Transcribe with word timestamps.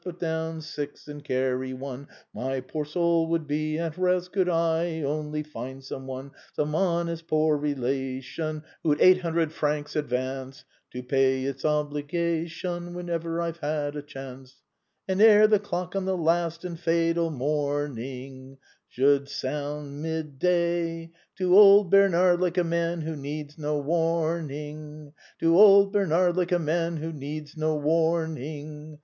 Put 0.03 0.17
down 0.19 0.61
six 0.61 1.07
and 1.07 1.23
carry 1.23 1.73
one; 1.73 2.07
My 2.33 2.59
poor 2.59 2.85
soul 2.85 3.27
would 3.27 3.45
be 3.45 3.77
at 3.77 3.99
rest 3.99 4.33
Could 4.33 4.49
I 4.49 5.01
only 5.03 5.43
find 5.43 5.83
some 5.83 6.07
one, 6.07 6.31
Some 6.53 6.73
honest 6.73 7.27
poor 7.27 7.55
relation, 7.55 8.63
Who'd 8.81 8.99
eight 8.99 9.19
hundred 9.21 9.53
francs 9.53 9.95
advance. 9.95 10.65
To 10.93 11.03
pay 11.03 11.47
each 11.47 11.63
obligation. 11.63 12.95
Whenever 12.95 13.41
I've 13.41 13.61
a 13.61 14.01
chance. 14.01 14.11
Chorus. 14.17 14.57
And 15.07 15.21
ere 15.21 15.45
the 15.45 15.59
clock 15.59 15.95
on 15.95 16.05
the 16.05 16.17
last 16.17 16.65
and 16.65 16.79
fatal 16.79 17.29
morning 17.29 18.57
Should 18.89 19.29
sound 19.29 20.01
mid 20.01 20.39
day. 20.39 21.11
To 21.37 21.55
old 21.55 21.91
Bernard, 21.91 22.41
like 22.41 22.57
a 22.57 22.63
man 22.63 23.01
who 23.01 23.15
needs 23.15 23.55
no 23.59 23.77
warning. 23.77 25.13
To 25.41 25.55
old 25.55 25.93
Bernard, 25.93 26.37
like 26.37 26.51
a 26.51 26.57
man 26.57 26.97
who 26.97 27.13
needs 27.13 27.55
no 27.55 27.75
warning. 27.75 28.97